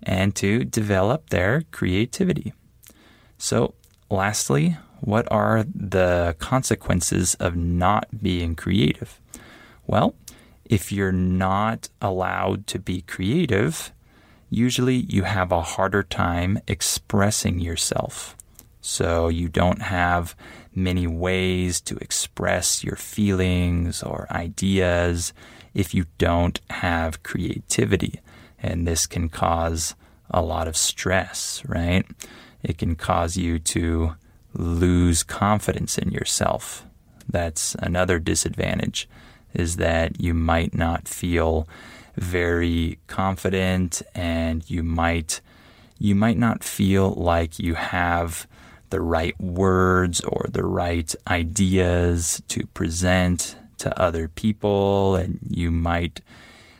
and 0.02 0.34
to 0.36 0.64
develop 0.64 1.30
their 1.30 1.64
creativity. 1.72 2.54
So, 3.38 3.74
lastly, 4.10 4.78
what 5.02 5.30
are 5.30 5.66
the 5.76 6.36
consequences 6.40 7.36
of 7.36 7.58
not 7.58 8.24
being 8.24 8.56
creative? 8.56 9.20
Well, 9.86 10.16
if 10.64 10.94
you're 10.94 11.12
not 11.12 11.90
allowed 12.02 12.68
to 12.68 12.80
be 12.80 13.02
creative, 13.02 13.92
usually 14.50 14.96
you 14.96 15.24
have 15.24 15.52
a 15.52 15.62
harder 15.62 16.04
time 16.04 16.58
expressing 16.68 17.60
yourself. 17.60 18.38
So 18.80 19.28
you 19.28 19.50
don't 19.50 19.82
have 19.82 20.36
many 20.74 21.08
ways 21.08 21.82
to 21.82 21.98
express 21.98 22.84
your 22.84 22.96
feelings 22.96 24.04
or 24.04 24.28
ideas 24.30 25.34
if 25.76 25.94
you 25.94 26.06
don't 26.18 26.60
have 26.72 27.22
creativity. 27.22 28.22
And 28.58 28.88
this 28.88 29.06
can 29.06 29.30
cause 29.30 29.94
a 30.32 30.42
lot 30.42 30.68
of 30.68 30.76
stress, 30.76 31.62
right? 31.68 32.06
It 32.64 32.80
can 32.80 32.96
cause 32.96 33.38
you 33.38 33.60
to 33.60 34.16
lose 34.54 35.22
confidence 35.22 35.98
in 36.00 36.10
yourself. 36.10 36.86
That's 37.30 37.76
another 37.76 38.18
disadvantage 38.18 39.08
is 39.54 39.78
that 39.78 40.20
you 40.20 40.34
might 40.34 40.74
not 40.74 41.08
feel 41.08 41.68
very 42.16 43.00
confident 43.08 44.02
and 44.14 44.68
you 44.70 44.84
might 44.84 45.42
you 45.98 46.14
might 46.14 46.38
not 46.38 46.64
feel 46.64 47.12
like 47.12 47.58
you 47.58 47.74
have 47.74 48.48
the 48.90 49.00
right 49.00 49.40
words 49.40 50.20
or 50.22 50.48
the 50.52 50.66
right 50.66 51.16
ideas 51.28 52.42
to 52.50 52.66
present 52.68 53.56
to 53.80 54.00
other 54.00 54.28
people 54.28 55.16
and 55.16 55.40
you 55.50 55.72
might 55.72 56.22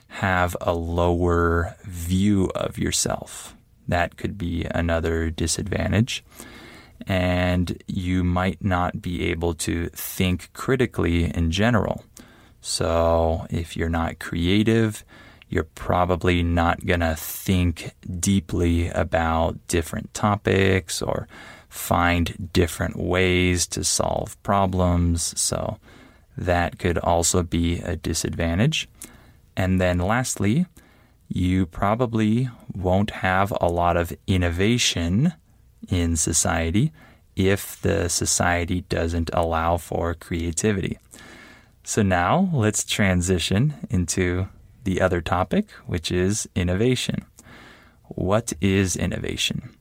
have 0.08 0.56
a 0.60 0.74
lower 0.74 1.76
view 1.84 2.50
of 2.54 2.78
yourself. 2.78 3.54
That 3.88 4.16
could 4.16 4.38
be 4.38 4.66
another 4.70 5.30
disadvantage. 5.30 6.24
And 7.06 7.82
you 7.86 8.24
might 8.24 8.64
not 8.64 9.02
be 9.02 9.30
able 9.30 9.54
to 9.54 9.88
think 9.90 10.50
critically 10.54 11.24
in 11.24 11.50
general. 11.50 12.04
So, 12.62 13.46
if 13.50 13.76
you're 13.76 13.88
not 13.88 14.18
creative, 14.18 15.04
you're 15.48 15.64
probably 15.64 16.42
not 16.42 16.84
going 16.84 17.00
to 17.00 17.14
think 17.14 17.94
deeply 18.18 18.88
about 18.88 19.64
different 19.68 20.12
topics 20.14 21.00
or 21.00 21.28
find 21.68 22.50
different 22.52 22.96
ways 22.96 23.66
to 23.68 23.84
solve 23.84 24.42
problems. 24.42 25.38
So, 25.40 25.78
that 26.36 26.78
could 26.78 26.98
also 26.98 27.42
be 27.42 27.78
a 27.78 27.96
disadvantage. 27.96 28.88
And 29.56 29.80
then 29.80 29.98
lastly, 29.98 30.66
you 31.28 31.66
probably 31.66 32.48
won't 32.74 33.10
have 33.10 33.52
a 33.60 33.66
lot 33.66 33.96
of 33.96 34.16
innovation 34.26 35.32
in 35.88 36.16
society 36.16 36.92
if 37.34 37.80
the 37.82 38.08
society 38.08 38.82
doesn't 38.82 39.30
allow 39.32 39.76
for 39.76 40.14
creativity. 40.14 40.98
So 41.84 42.02
now 42.02 42.50
let's 42.52 42.84
transition 42.84 43.74
into 43.90 44.48
the 44.84 45.00
other 45.00 45.20
topic, 45.20 45.70
which 45.86 46.10
is 46.10 46.48
innovation. 46.54 47.24
What 48.04 48.52
is 48.60 48.96
innovation? 48.96 49.75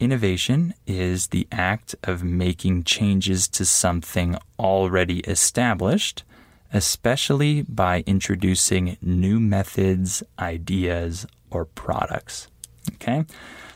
Innovation 0.00 0.74
is 0.86 1.28
the 1.28 1.46
act 1.52 1.94
of 2.02 2.24
making 2.24 2.82
changes 2.84 3.46
to 3.48 3.64
something 3.64 4.36
already 4.58 5.20
established 5.20 6.24
especially 6.72 7.62
by 7.62 8.04
introducing 8.06 8.96
new 9.02 9.40
methods, 9.40 10.22
ideas, 10.38 11.26
or 11.50 11.64
products. 11.64 12.48
Okay? 12.94 13.24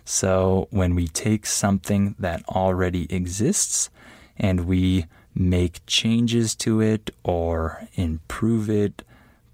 So 0.04 0.68
when 0.70 0.94
we 0.94 1.08
take 1.08 1.46
something 1.46 2.14
that 2.18 2.46
already 2.48 3.12
exists 3.12 3.90
and 4.36 4.66
we 4.66 5.06
make 5.34 5.84
changes 5.86 6.54
to 6.54 6.80
it 6.80 7.10
or 7.24 7.88
improve 7.94 8.70
it 8.70 9.02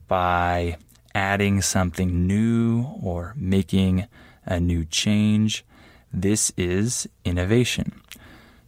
by 0.09 0.77
adding 1.15 1.63
something 1.63 2.27
new 2.27 2.87
or 3.01 3.33
making 3.37 4.07
a 4.45 4.61
new 4.61 4.85
change, 4.85 5.65
this 6.12 6.53
is 6.57 7.09
innovation. 7.25 8.01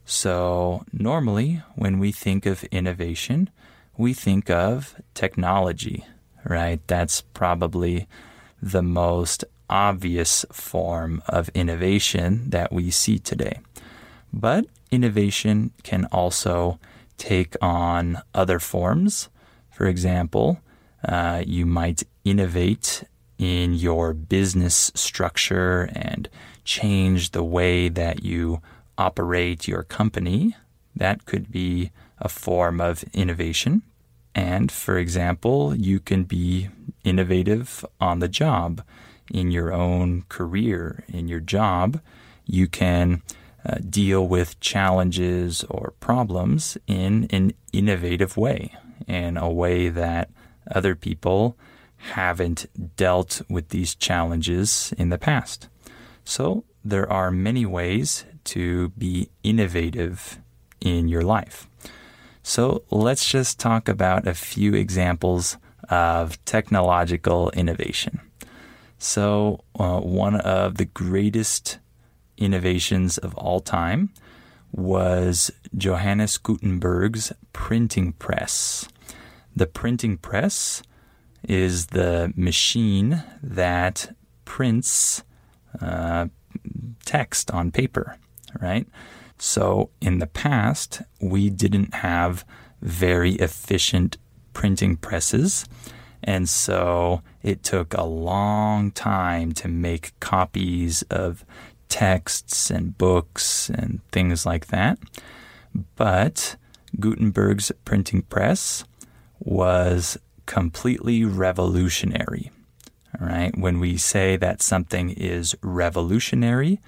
So, 0.04 0.84
normally, 0.92 1.62
when 1.74 1.98
we 1.98 2.12
think 2.12 2.46
of 2.46 2.64
innovation, 2.64 3.50
we 3.96 4.14
think 4.14 4.50
of 4.50 4.94
technology, 5.14 6.04
right? 6.44 6.80
That's 6.86 7.20
probably 7.20 8.08
the 8.60 8.82
most 8.82 9.44
obvious 9.68 10.44
form 10.52 11.22
of 11.28 11.48
innovation 11.50 12.50
that 12.50 12.72
we 12.72 12.90
see 12.90 13.18
today. 13.18 13.60
But 14.32 14.66
innovation 14.90 15.72
can 15.82 16.06
also 16.06 16.78
take 17.16 17.56
on 17.62 18.18
other 18.34 18.58
forms. 18.58 19.28
For 19.70 19.86
example, 19.86 20.60
uh, 21.06 21.42
you 21.46 21.66
might 21.66 22.02
innovate 22.24 23.04
in 23.38 23.74
your 23.74 24.12
business 24.12 24.92
structure 24.94 25.90
and 25.94 26.28
change 26.64 27.30
the 27.30 27.44
way 27.44 27.88
that 27.88 28.22
you 28.22 28.60
operate 28.98 29.68
your 29.68 29.82
company. 29.82 30.56
That 30.94 31.24
could 31.24 31.50
be 31.50 31.90
a 32.18 32.28
form 32.28 32.80
of 32.80 33.04
innovation. 33.12 33.82
And 34.34 34.70
for 34.70 34.98
example, 34.98 35.74
you 35.74 36.00
can 36.00 36.24
be 36.24 36.68
innovative 37.04 37.84
on 38.00 38.20
the 38.20 38.28
job 38.28 38.82
in 39.30 39.50
your 39.50 39.72
own 39.72 40.22
career, 40.28 41.04
in 41.08 41.28
your 41.28 41.40
job. 41.40 42.00
You 42.46 42.66
can 42.68 43.22
uh, 43.64 43.76
deal 43.88 44.26
with 44.26 44.60
challenges 44.60 45.64
or 45.64 45.94
problems 46.00 46.78
in 46.86 47.26
an 47.30 47.52
innovative 47.72 48.36
way, 48.36 48.74
in 49.06 49.36
a 49.36 49.50
way 49.50 49.88
that 49.88 50.30
other 50.70 50.94
people 50.94 51.56
haven't 51.96 52.66
dealt 52.96 53.42
with 53.48 53.68
these 53.68 53.94
challenges 53.94 54.92
in 54.98 55.10
the 55.10 55.18
past. 55.18 55.68
So 56.24 56.64
there 56.84 57.10
are 57.10 57.30
many 57.30 57.66
ways 57.66 58.24
to 58.44 58.90
be 58.90 59.28
innovative 59.42 60.38
in 60.80 61.08
your 61.08 61.22
life. 61.22 61.68
So 62.42 62.82
let's 62.90 63.26
just 63.28 63.60
talk 63.60 63.88
about 63.88 64.26
a 64.26 64.34
few 64.34 64.74
examples 64.74 65.56
of 65.88 66.42
technological 66.44 67.50
innovation. 67.50 68.20
So, 68.98 69.64
uh, 69.78 69.98
one 69.98 70.36
of 70.36 70.76
the 70.76 70.84
greatest 70.84 71.78
innovations 72.38 73.18
of 73.18 73.34
all 73.34 73.60
time 73.60 74.10
was 74.70 75.50
Johannes 75.76 76.38
Gutenberg's 76.38 77.32
printing 77.52 78.12
press. 78.12 78.88
The 79.54 79.66
printing 79.66 80.18
press 80.18 80.82
is 81.48 81.88
the 81.88 82.32
machine 82.36 83.24
that 83.42 84.14
prints 84.44 85.24
uh, 85.80 86.26
text 87.04 87.50
on 87.50 87.70
paper, 87.70 88.18
right? 88.60 88.86
So 89.38 89.90
in 90.00 90.18
the 90.18 90.26
past, 90.26 91.02
we 91.20 91.50
didn't 91.50 91.94
have 91.94 92.44
very 92.80 93.32
efficient 93.34 94.18
printing 94.52 94.96
presses. 94.96 95.64
And 96.22 96.48
so 96.48 97.22
it 97.42 97.62
took 97.62 97.94
a 97.94 98.04
long 98.04 98.92
time 98.92 99.52
to 99.52 99.68
make 99.68 100.18
copies 100.20 101.02
of 101.10 101.44
texts 101.88 102.70
and 102.70 102.96
books 102.96 103.68
and 103.68 104.00
things 104.12 104.46
like 104.46 104.68
that. 104.68 104.98
But 105.96 106.56
Gutenberg's 107.00 107.72
printing 107.84 108.22
press 108.22 108.84
was 109.40 110.18
completely 110.46 111.24
revolutionary. 111.24 112.50
All 113.20 113.26
right. 113.26 113.54
When 113.56 113.78
we 113.78 113.98
say 113.98 114.36
that 114.36 114.62
something 114.62 115.10
is 115.10 115.54
revolutionary, 115.62 116.80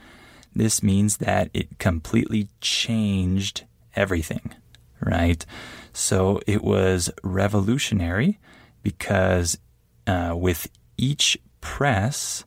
this 0.54 0.82
means 0.82 1.18
that 1.18 1.50
it 1.52 1.78
completely 1.78 2.48
changed 2.60 3.64
everything, 3.94 4.54
right? 5.00 5.44
So 5.92 6.40
it 6.46 6.64
was 6.64 7.10
revolutionary 7.22 8.38
because 8.82 9.58
uh, 10.06 10.32
with 10.36 10.68
each 10.96 11.36
press, 11.60 12.44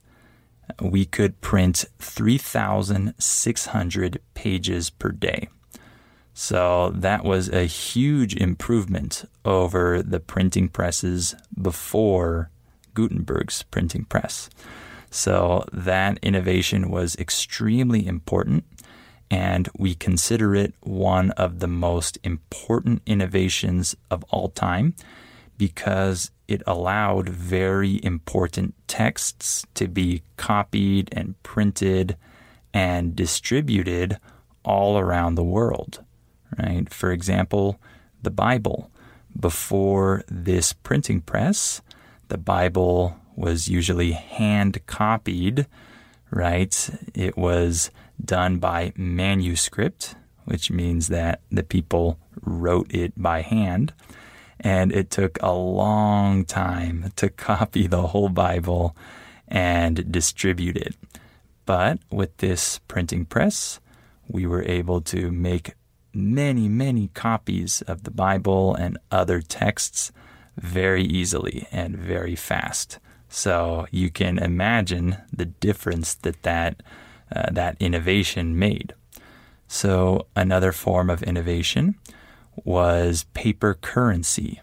we 0.82 1.06
could 1.06 1.40
print 1.42 1.86
3,600 2.00 4.22
pages 4.34 4.90
per 4.90 5.12
day. 5.12 5.50
So 6.34 6.90
that 6.92 7.24
was 7.24 7.48
a 7.50 7.66
huge 7.66 8.36
improvement 8.36 9.24
over 9.44 10.02
the 10.04 10.20
printing 10.20 10.70
presses 10.70 11.34
before 11.60 12.52
Gutenberg's 12.98 13.62
printing 13.62 14.06
press. 14.06 14.50
So 15.12 15.64
that 15.72 16.18
innovation 16.24 16.90
was 16.90 17.16
extremely 17.18 18.08
important, 18.08 18.64
and 19.30 19.70
we 19.78 19.94
consider 19.94 20.56
it 20.56 20.74
one 20.82 21.30
of 21.32 21.60
the 21.60 21.68
most 21.68 22.18
important 22.24 23.04
innovations 23.06 23.96
of 24.10 24.24
all 24.32 24.50
time 24.50 24.96
because 25.60 26.32
it 26.48 26.64
allowed 26.66 27.30
very 27.30 28.04
important 28.04 28.74
texts 28.88 29.64
to 29.76 29.88
be 29.88 30.24
copied 30.36 31.10
and 31.12 31.42
printed 31.44 32.18
and 32.74 33.16
distributed 33.16 34.18
all 34.64 34.98
around 34.98 35.36
the 35.36 35.44
world. 35.44 36.04
Right? 36.58 36.92
For 36.92 37.12
example, 37.12 37.80
the 38.24 38.32
Bible. 38.32 38.90
Before 39.40 40.24
this 40.28 40.74
printing 40.74 41.22
press, 41.22 41.82
the 42.30 42.38
Bible 42.38 43.18
was 43.36 43.68
usually 43.68 44.12
hand 44.12 44.86
copied, 44.88 45.68
right? 46.32 46.90
It 47.13 47.38
was 47.38 47.92
done 48.24 48.58
by 48.58 48.94
manuscript, 48.96 50.16
which 50.46 50.72
means 50.72 51.08
that 51.08 51.42
the 51.52 51.63
people 51.63 52.18
wrote 52.42 52.92
it 52.94 53.13
by 53.16 53.42
hand. 53.42 53.94
And 54.60 54.92
it 54.92 55.12
took 55.12 55.38
a 55.42 55.54
long 55.54 56.44
time 56.46 57.12
to 57.18 57.30
copy 57.50 57.88
the 57.88 58.08
whole 58.08 58.30
Bible 58.30 58.96
and 59.48 60.12
distribute 60.12 60.78
it. 60.78 60.96
But 61.66 62.00
with 62.12 62.36
this 62.38 62.80
printing 62.88 63.26
press, 63.26 63.80
we 64.28 64.48
were 64.48 64.63
able 64.63 65.02
to 65.02 65.32
make 65.32 65.74
many, 66.13 66.68
many 66.68 67.10
copies 67.10 67.82
of 67.84 68.04
the 68.04 68.12
Bible 68.12 68.74
and 68.74 68.98
other 69.12 69.42
texts 69.42 70.12
very 70.58 71.04
easily 71.04 71.67
and 71.72 71.96
very 71.96 72.36
fast 72.36 73.00
So 73.30 73.88
you 73.91 74.10
can 74.10 74.39
imagine 74.39 75.17
the 75.32 75.46
difference 75.46 76.13
that 76.13 76.43
that, 76.43 76.82
uh, 77.36 77.52
that 77.52 77.76
innovation 77.80 78.58
made. 78.58 78.93
So 79.67 80.28
another 80.36 80.72
form 80.72 81.10
of 81.10 81.24
innovation 81.24 81.96
was 82.63 83.26
paper 83.34 83.74
currency. 83.74 84.62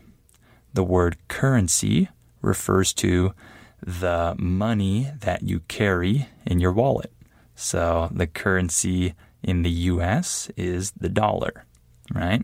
The 0.73 0.85
word 0.85 1.19
currency 1.29 2.09
refers 2.41 2.93
to 2.95 3.35
the 3.83 4.35
money 4.39 5.11
that 5.21 5.43
you 5.43 5.61
carry 5.69 6.29
in 6.47 6.59
your 6.59 6.73
wallet. 6.73 7.13
So 7.55 8.09
the 8.13 8.27
currency 8.27 9.15
in 9.43 9.63
the 9.63 9.71
US 9.71 10.51
is 10.57 10.93
the 10.93 11.11
dollar, 11.11 11.67
right? 12.13 12.43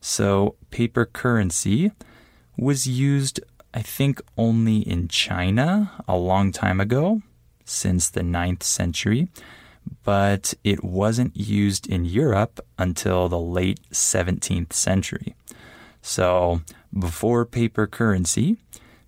So 0.00 0.54
paper 0.70 1.04
currency 1.04 1.90
was 2.56 2.86
used, 2.86 3.40
I 3.74 3.82
think, 3.82 4.20
only 4.36 4.78
in 4.78 5.08
China 5.08 5.92
a 6.08 6.16
long 6.16 6.52
time 6.52 6.80
ago, 6.80 7.22
since 7.64 8.08
the 8.08 8.22
9th 8.22 8.62
century, 8.62 9.28
but 10.04 10.54
it 10.64 10.82
wasn't 10.82 11.36
used 11.36 11.86
in 11.86 12.04
Europe 12.04 12.60
until 12.78 13.28
the 13.28 13.38
late 13.38 13.80
17th 13.92 14.72
century. 14.72 15.34
So 16.00 16.62
before 16.96 17.44
paper 17.44 17.86
currency, 17.86 18.56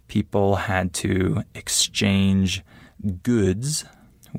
people 0.08 0.56
had 0.56 0.92
to 0.94 1.44
exchange 1.54 2.64
goods. 3.22 3.84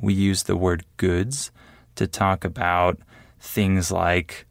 We 0.00 0.12
use 0.12 0.42
the 0.42 0.56
word 0.56 0.84
goods 0.98 1.50
to 1.96 2.06
talk 2.06 2.44
about 2.44 2.98
things 3.40 3.90
like 3.90 4.46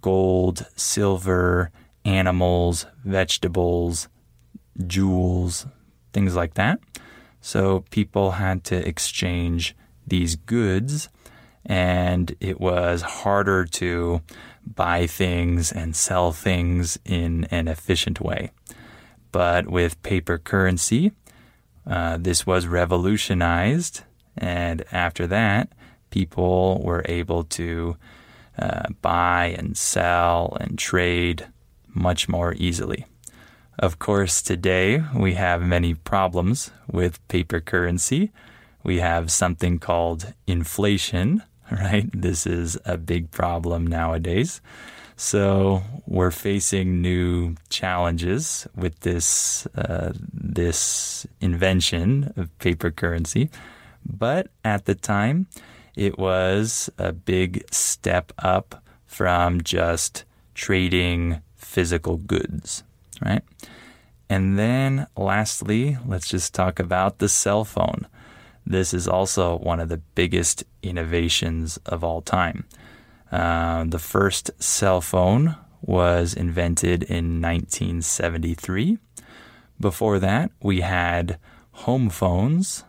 gold, 0.00 0.66
silver, 0.74 1.70
animals, 2.04 2.86
vegetables, 3.04 4.08
jewels, 4.86 5.66
things 6.12 6.34
like 6.34 6.54
that. 6.54 6.80
So 7.40 7.84
people 7.90 8.32
had 8.32 8.64
to 8.64 8.86
exchange 8.86 9.74
these 10.06 10.36
goods, 10.36 11.08
and 11.66 12.34
it 12.40 12.60
was 12.60 13.02
harder 13.02 13.64
to 13.64 14.22
buy 14.64 15.06
things 15.06 15.72
and 15.72 15.96
sell 15.96 16.32
things 16.32 16.98
in 17.04 17.44
an 17.50 17.68
efficient 17.68 18.20
way. 18.20 18.50
But 19.32 19.68
with 19.68 20.02
paper 20.02 20.38
currency, 20.38 21.12
uh, 21.86 22.18
this 22.20 22.46
was 22.46 22.66
revolutionized, 22.66 24.02
and 24.36 24.84
after 24.92 25.26
that, 25.26 25.72
people 26.10 26.80
were 26.84 27.04
able 27.06 27.42
to 27.44 27.96
uh, 28.58 28.84
buy 29.00 29.54
and 29.58 29.76
sell 29.76 30.56
and 30.60 30.78
trade 30.78 31.46
much 31.94 32.28
more 32.28 32.54
easily. 32.54 33.06
Of 33.78 33.98
course, 33.98 34.42
today 34.42 35.02
we 35.14 35.34
have 35.34 35.62
many 35.62 35.94
problems 35.94 36.70
with 36.90 37.26
paper 37.28 37.60
currency. 37.60 38.30
We 38.84 38.98
have 39.00 39.32
something 39.32 39.78
called 39.78 40.34
inflation, 40.46 41.42
right? 41.70 42.08
This 42.12 42.46
is 42.46 42.78
a 42.84 42.96
big 42.96 43.30
problem 43.30 43.86
nowadays. 43.86 44.60
So 45.16 45.82
we're 46.06 46.30
facing 46.30 47.00
new 47.00 47.54
challenges 47.68 48.66
with 48.74 49.00
this 49.00 49.66
uh, 49.76 50.12
this 50.32 51.26
invention 51.40 52.32
of 52.36 52.56
paper 52.58 52.90
currency. 52.90 53.50
But 54.04 54.48
at 54.64 54.86
the 54.86 54.94
time, 54.94 55.46
it 55.94 56.18
was 56.18 56.90
a 56.98 57.12
big 57.12 57.64
step 57.70 58.32
up 58.38 58.82
from 59.06 59.62
just 59.62 60.24
trading 60.54 61.40
physical 61.72 62.18
goods, 62.18 62.84
right? 63.24 63.42
And 64.28 64.58
then 64.58 65.06
lastly, 65.16 65.96
let's 66.06 66.28
just 66.28 66.54
talk 66.54 66.78
about 66.78 67.18
the 67.18 67.28
cell 67.28 67.64
phone. 67.64 68.06
This 68.66 68.92
is 68.92 69.08
also 69.08 69.56
one 69.58 69.80
of 69.80 69.88
the 69.88 70.02
biggest 70.14 70.64
innovations 70.82 71.78
of 71.86 72.04
all 72.04 72.20
time. 72.20 72.64
Uh, 73.30 73.84
the 73.84 73.98
first 73.98 74.50
cell 74.62 75.00
phone 75.00 75.56
was 75.80 76.34
invented 76.34 77.02
in 77.04 77.40
1973. 77.40 78.98
Before 79.80 80.18
that, 80.18 80.50
we 80.62 80.82
had 80.82 81.38
home 81.72 82.10
phones, 82.10 82.84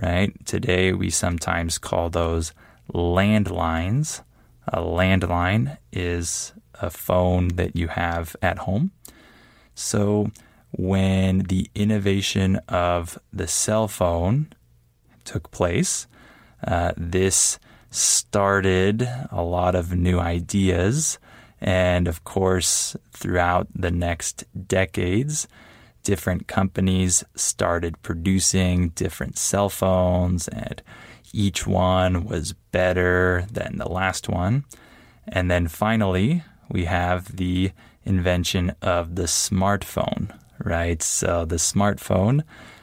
right? 0.00 0.30
Today, 0.44 0.92
we 0.92 1.08
sometimes 1.08 1.78
call 1.78 2.10
those 2.10 2.52
landlines. 2.92 4.22
A 4.68 4.80
landline 4.80 5.78
is 5.90 6.52
a 6.80 6.90
phone 6.90 7.48
that 7.56 7.76
you 7.76 7.88
have 7.88 8.36
at 8.42 8.58
home. 8.58 8.90
So, 9.74 10.30
when 10.72 11.40
the 11.40 11.70
innovation 11.74 12.56
of 12.68 13.18
the 13.32 13.46
cell 13.46 13.88
phone 13.88 14.52
took 15.24 15.50
place, 15.50 16.06
uh, 16.66 16.92
this 16.96 17.58
started 17.90 19.08
a 19.30 19.42
lot 19.42 19.74
of 19.74 19.94
new 19.94 20.18
ideas. 20.18 21.18
And 21.60 22.06
of 22.08 22.24
course, 22.24 22.96
throughout 23.12 23.68
the 23.74 23.90
next 23.90 24.44
decades, 24.68 25.48
different 26.02 26.46
companies 26.46 27.24
started 27.34 28.00
producing 28.02 28.90
different 28.90 29.36
cell 29.38 29.68
phones, 29.68 30.46
and 30.48 30.82
each 31.32 31.66
one 31.66 32.24
was 32.24 32.52
better 32.70 33.44
than 33.50 33.76
the 33.76 33.88
last 33.88 34.28
one. 34.28 34.64
And 35.26 35.50
then 35.50 35.66
finally, 35.66 36.44
we 36.68 36.84
have 36.84 37.36
the 37.36 37.72
invention 38.04 38.74
of 38.82 39.14
the 39.16 39.24
smartphone, 39.24 40.36
right? 40.58 41.02
So 41.02 41.44
the 41.44 41.56
smartphone 41.56 42.42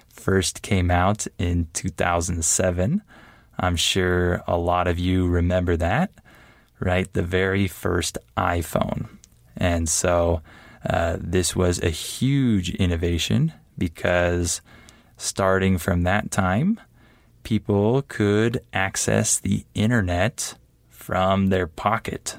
first 0.09 0.61
came 0.61 0.91
out 0.91 1.27
in 1.37 1.67
2007. 1.73 3.01
I'm 3.59 3.75
sure 3.75 4.41
a 4.47 4.57
lot 4.57 4.87
of 4.87 4.99
you 4.99 5.27
remember 5.27 5.77
that, 5.77 6.11
right? 6.79 7.11
The 7.11 7.23
very 7.23 7.67
first 7.67 8.17
iPhone. 8.37 9.07
And 9.55 9.87
so 9.87 10.41
uh, 10.87 11.17
this 11.19 11.55
was 11.55 11.81
a 11.81 11.89
huge 11.89 12.71
innovation 12.75 13.53
because 13.77 14.61
starting 15.17 15.77
from 15.77 16.03
that 16.03 16.31
time, 16.31 16.79
people 17.43 18.01
could 18.03 18.61
access 18.73 19.39
the 19.39 19.65
internet 19.73 20.55
from 20.89 21.47
their 21.47 21.67
pocket. 21.67 22.37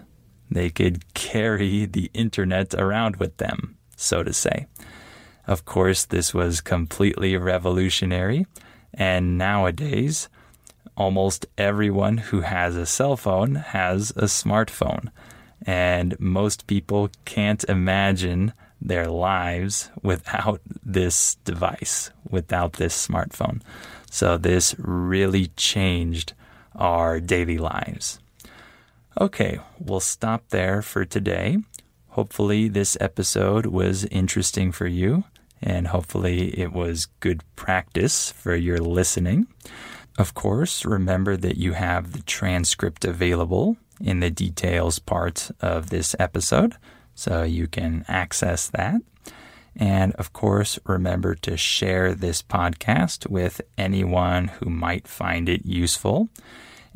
They 0.54 0.70
could 0.70 1.12
carry 1.14 1.84
the 1.84 2.12
internet 2.14 2.74
around 2.74 3.16
with 3.16 3.38
them, 3.38 3.76
so 3.96 4.22
to 4.22 4.32
say. 4.32 4.66
Of 5.48 5.64
course, 5.64 6.04
this 6.04 6.32
was 6.32 6.60
completely 6.60 7.36
revolutionary, 7.36 8.46
and 8.94 9.36
nowadays, 9.36 10.28
almost 10.96 11.46
everyone 11.58 12.18
who 12.18 12.42
has 12.42 12.76
a 12.76 12.86
cell 12.86 13.16
phone 13.16 13.56
has 13.56 14.10
a 14.12 14.30
smartphone, 14.30 15.08
and 15.66 16.18
most 16.20 16.68
people 16.68 17.10
can't 17.24 17.64
imagine 17.64 18.52
their 18.80 19.08
lives 19.08 19.90
without 20.04 20.60
this 20.84 21.34
device, 21.44 22.10
without 22.30 22.74
this 22.74 22.94
smartphone. 23.08 23.60
So, 24.08 24.38
this 24.38 24.76
really 24.78 25.48
changed 25.56 26.32
our 26.76 27.18
daily 27.18 27.58
lives. 27.58 28.20
Okay, 29.20 29.60
we'll 29.78 30.00
stop 30.00 30.48
there 30.48 30.82
for 30.82 31.04
today. 31.04 31.58
Hopefully, 32.08 32.66
this 32.66 32.96
episode 33.00 33.66
was 33.66 34.04
interesting 34.06 34.72
for 34.72 34.88
you, 34.88 35.22
and 35.62 35.86
hopefully, 35.86 36.58
it 36.58 36.72
was 36.72 37.06
good 37.20 37.44
practice 37.54 38.32
for 38.32 38.56
your 38.56 38.78
listening. 38.78 39.46
Of 40.18 40.34
course, 40.34 40.84
remember 40.84 41.36
that 41.36 41.56
you 41.56 41.74
have 41.74 42.12
the 42.12 42.22
transcript 42.22 43.04
available 43.04 43.76
in 44.00 44.18
the 44.18 44.30
details 44.30 44.98
part 44.98 45.48
of 45.60 45.90
this 45.90 46.16
episode, 46.18 46.74
so 47.14 47.44
you 47.44 47.68
can 47.68 48.04
access 48.08 48.66
that. 48.70 49.00
And 49.76 50.12
of 50.14 50.32
course, 50.32 50.80
remember 50.86 51.36
to 51.36 51.56
share 51.56 52.14
this 52.14 52.42
podcast 52.42 53.28
with 53.28 53.60
anyone 53.78 54.48
who 54.48 54.70
might 54.70 55.06
find 55.06 55.48
it 55.48 55.64
useful. 55.64 56.28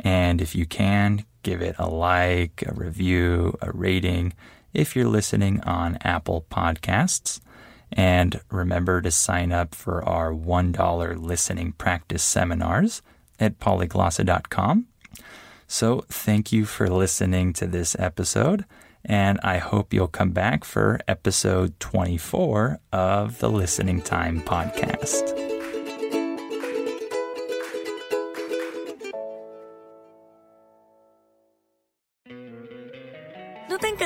And 0.00 0.40
if 0.40 0.54
you 0.54 0.66
can, 0.66 1.24
give 1.42 1.62
it 1.62 1.76
a 1.78 1.88
like, 1.88 2.64
a 2.66 2.72
review, 2.72 3.56
a 3.60 3.72
rating 3.72 4.32
if 4.72 4.94
you're 4.94 5.08
listening 5.08 5.60
on 5.62 5.98
Apple 6.02 6.46
Podcasts. 6.50 7.40
And 7.90 8.40
remember 8.50 9.00
to 9.00 9.10
sign 9.10 9.50
up 9.50 9.74
for 9.74 10.04
our 10.04 10.32
$1 10.32 11.22
listening 11.22 11.72
practice 11.72 12.22
seminars 12.22 13.02
at 13.40 13.58
polyglossa.com. 13.58 14.86
So, 15.66 16.04
thank 16.08 16.50
you 16.50 16.64
for 16.64 16.88
listening 16.88 17.52
to 17.54 17.66
this 17.66 17.94
episode, 17.98 18.64
and 19.04 19.38
I 19.42 19.58
hope 19.58 19.92
you'll 19.92 20.08
come 20.08 20.30
back 20.30 20.64
for 20.64 20.98
episode 21.06 21.78
24 21.78 22.80
of 22.90 23.38
the 23.38 23.50
Listening 23.50 24.00
Time 24.00 24.40
Podcast. 24.40 25.57